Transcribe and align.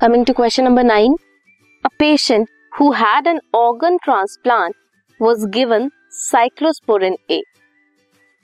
Coming 0.00 0.24
to 0.26 0.32
question 0.32 0.64
number 0.64 0.82
nine 0.82 1.14
a 1.84 1.88
patient 1.98 2.48
who 2.72 2.90
had 2.92 3.26
an 3.26 3.40
organ 3.54 3.96
transplant 4.04 4.74
was 5.20 5.44
given 5.54 5.90
cyclosporin 6.10 7.16
A 7.30 7.40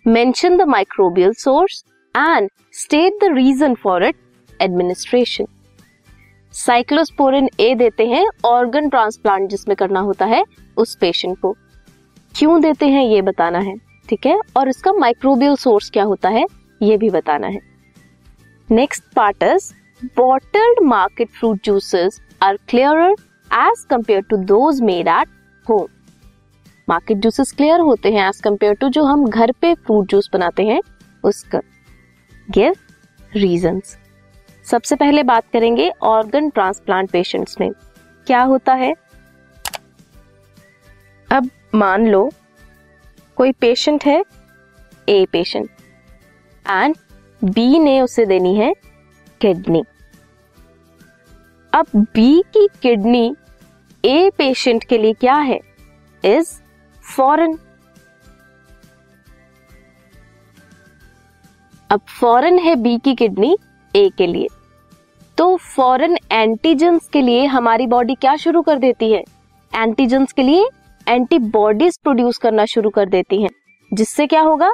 mention 0.06 0.56
the 0.56 0.62
microbial 0.68 1.32
source 1.34 1.82
and 2.14 2.48
state 2.80 3.14
the 3.22 3.32
reason 3.36 3.74
for 3.74 4.04
it 4.04 4.16
administration 4.60 5.46
cyclosporin 6.54 7.48
A 7.60 7.74
देते 7.74 8.06
हैं 8.06 8.26
organ 8.44 8.88
transplant 8.88 9.48
जिसमें 9.50 9.76
करना 9.76 10.00
होता 10.00 10.26
है 10.26 10.44
उस 10.76 10.94
patient 11.00 11.38
को। 11.38 11.54
क्यों 12.34 12.60
देते 12.62 12.86
हैं 12.88 13.04
ये 13.04 13.22
बताना 13.22 13.58
है, 13.60 13.76
ठीक 14.08 14.26
है? 14.26 14.38
और 14.56 14.68
इसका 14.68 14.92
माइक्रोबियल 14.92 15.56
सोर्स 15.56 15.90
क्या 15.90 16.04
होता 16.04 16.28
है 16.28 16.44
ये 16.80 16.96
भी 16.96 17.10
बताना 17.10 17.46
है। 17.46 17.60
Next 18.68 19.12
part 19.16 19.42
is 19.44 19.72
bottled 20.04 20.82
market 20.82 21.28
fruit 21.30 21.58
juices 21.64 22.20
are 22.42 22.56
clearer 22.68 23.12
as 23.52 23.84
compare 23.90 24.22
to 24.30 24.36
home 25.66 25.86
market 26.88 27.16
juices 27.16 27.52
clear 27.52 27.80
होते 27.80 28.12
हैं 28.12 28.28
एज 28.28 28.40
कंपेयर 28.40 28.74
टू 28.74 28.88
जो 28.88 29.04
हम 29.04 29.26
घर 29.26 29.52
पे 29.52 29.74
फ्रूट 29.74 30.06
जूस 30.06 30.28
बनाते 30.32 30.64
हैं, 30.64 30.80
उसका। 31.24 31.60
गिव 32.50 32.74
रीजंस 33.34 33.96
सबसे 34.66 34.96
पहले 34.96 35.22
बात 35.22 35.44
करेंगे 35.52 35.90
ऑर्गन 36.02 36.48
ट्रांसप्लांट 36.50 37.10
पेशेंट्स 37.10 37.60
में। 37.60 37.70
क्या 38.26 38.42
होता 38.42 38.74
है? 38.74 38.94
अब 41.28 41.50
मान 41.74 42.06
लो, 42.06 42.30
कोई 43.36 43.52
पेशेंट 43.52 44.04
है 44.04 44.22
ए 45.08 45.26
पेशेंट 45.32 45.70
एंड 46.66 46.96
बी 47.42 47.78
ने 47.78 48.00
उसे 48.00 48.26
देनी 48.26 48.54
है 48.56 48.72
किडनी 49.40 49.82
अब 51.72 51.86
बी 51.94 52.42
की 52.42 52.68
किडनी 52.82 53.34
ए 54.04 54.30
पेशेंट 54.38 54.84
के 54.84 54.98
लिए 54.98 55.12
क्या 55.12 55.34
है? 55.34 55.60
इज़ 56.24 56.52
फॉरन 57.16 57.58
अब 61.90 62.00
फॉरन 62.20 62.58
है 62.58 62.74
बी 62.74 62.96
की 62.98 63.14
किडनी 63.14 63.56
ए 63.96 64.10
के 64.18 64.26
लिए. 64.26 64.48
तो 65.38 65.56
फॉरन 65.56 66.16
एंटीजेंस 66.32 67.08
के 67.08 67.22
लिए 67.22 67.44
हमारी 67.46 67.86
बॉडी 67.86 68.14
क्या 68.14 68.36
शुरू 68.36 68.62
कर 68.62 68.78
देती 68.78 69.12
है? 69.12 69.22
एंटीजेंस 69.72 70.32
के 70.32 70.42
लिए 70.42 70.66
एंटीबॉडीज 71.08 71.98
प्रोड्यूस 71.98 72.38
करना 72.38 72.64
शुरू 72.64 72.90
कर 72.90 73.08
देती 73.08 73.42
हैं। 73.42 73.50
जिससे 73.94 74.26
क्या 74.26 74.40
होगा? 74.40 74.72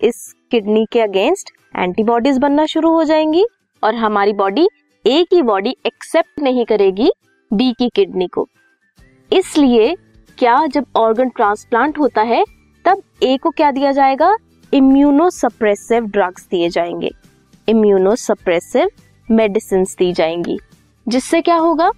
इस 0.00 0.34
किडनी 0.50 0.86
के 0.92 1.00
अगेंस्ट 1.00 1.50
एंटीबॉडीज 1.76 2.38
बनना 2.38 2.66
शुरू 2.66 2.92
हो 2.92 3.04
जाएँगी। 3.04 3.44
और 3.82 3.94
हमारी 3.94 4.32
बॉडी 4.32 4.68
ए 5.04 5.24
की 5.30 5.42
बॉडी 5.42 5.76
एक्सेप्ट 5.86 6.40
नहीं 6.40 6.64
करेगी 6.64 7.10
बी 7.50 7.72
की 7.72 7.88
किडनी 7.88 8.26
को। 8.26 8.48
इसलिए 9.30 9.94
क्या 10.38 10.66
जब 10.66 10.86
ऑर्गन 10.96 11.28
ट्रांसप्लांट 11.28 11.98
होता 11.98 12.22
है, 12.22 12.44
तब 12.84 13.02
ए 13.22 13.36
को 13.36 13.50
क्या 13.50 13.70
दिया 13.70 13.92
जाएगा? 13.92 14.36
इम्यूनोसप्रेसिव 14.72 16.06
ड्रग्स 16.06 16.46
दिए 16.50 16.68
जाएँगे। 16.68 17.10
इम्यूनोसप्रेसिव 17.68 18.90
मेडिसिन 19.28 19.84
दी 19.98 20.12
जाएँगी। 20.12 20.58
जिससे 21.06 21.40
क्या 21.40 21.56
होगा? 21.56 21.90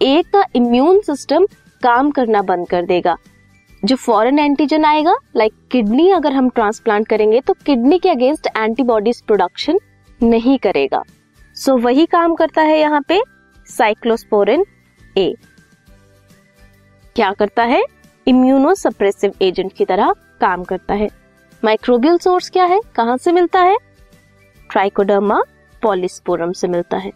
ए 0.00 0.22
का 0.32 0.44
इम्यून 0.54 1.00
सिस्टम 1.00 1.46
काम 1.82 2.10
करना 2.10 2.42
बंद 2.42 2.68
कर 2.68 2.84
देगा। 2.84 3.16
जो 3.84 3.96
फॉरेन 3.96 4.38
एंटीजन 4.38 4.84
आएगा 4.84 5.14
लाइक 5.36 5.52
किडनी 5.70 6.10
अगर 6.10 6.32
हम 6.32 6.48
ट्रांसप्लांट 6.48 7.06
करेंगे 7.08 7.40
तो 7.40 7.54
किडनी 7.66 7.98
के 7.98 8.08
अगेंस्ट 8.08 8.48
एंटीबॉडीज 8.56 9.20
प्रोडक्शन 9.20 9.78
नहीं 10.20 10.58
करेगा। 10.58 11.02
सो 11.56 11.72
so, 11.72 11.84
वही 11.84 12.06
काम 12.06 12.34
करता 12.34 12.62
है 12.62 12.78
यहाँ 12.78 13.00
पे 13.08 13.20
साइक्लोस्पोरिन 13.68 14.64
ए 15.16 15.32
क्या 17.16 17.32
करता 17.32 17.62
है? 17.64 17.82
इम्यूनोसप्रेसिव 18.26 19.32
एजेंट 19.42 19.72
की 19.72 19.84
तरह 19.84 20.12
काम 20.40 20.64
करता 20.64 20.94
है। 20.94 21.08
माइक्रोबियल 21.62 22.18
सोर्स 22.18 22.50
क्या 22.50 22.64
है? 22.64 22.80
कहाँ 22.96 23.16
से 23.16 23.32
मिलता 23.32 23.60
है? 23.60 23.76
ट्राइकोडर्मा 24.70 25.40
पॉलिस्पोरम 25.82 26.52
से 26.52 26.68
मिलता 26.68 26.96
है। 26.96 27.12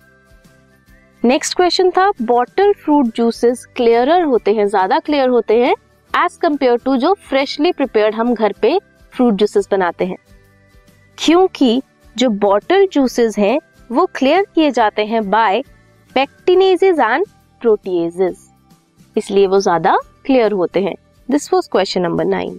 नेक्स्ट 1.22 1.56
क्वेश्चन 1.56 1.90
था 1.90 2.10
बॉटल 2.22 2.72
फ्रूट 2.74 3.14
जूसेस 3.16 3.64
क्लियरर 3.76 4.22
होते 4.22 4.54
हैं 4.54 4.66
ज़्यादा 4.66 4.98
क्लियर 4.98 5.28
होते 5.28 5.54
हैं 5.56 5.74
एज 6.14 6.36
कंपेयर 6.42 6.78
टू 6.84 6.96
जो 6.96 7.12
फ्रेशली 7.28 7.72
प्रिपेयर्ड 7.72 8.14
हम 8.14 8.34
घर 8.34 8.52
पे 8.62 8.78
फ्रूट 9.12 9.34
जूसेस 9.34 9.68
बनाते 9.70 10.06
हैं। 10.06 10.16
क्योंकि 11.18 11.82
जो 12.16 12.28
बॉटल 12.30 12.86
जूसेस 12.92 13.38
हैं, 13.38 13.58
वो 13.90 14.06
क्लियर 14.14 14.46
किए 14.54 14.70
जाते 14.70 15.04
हैं 15.06 15.28
बाय 15.30 15.62
पेक्टिनेजेस 16.16 16.98
एंड 16.98 17.26
प्रोटीजेस 17.60 18.50
इसलिए 19.16 19.46
वो 19.46 19.60
ज़्यादा 19.60 19.96
क्लियर 20.24 20.52
होते 20.52 20.80
हैं. 20.80 20.94
This 21.28 21.52
was 21.52 21.68
question 21.72 22.02
number 22.02 22.24
nine 22.24 22.58